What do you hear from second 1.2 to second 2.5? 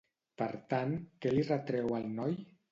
què li retreu al noi?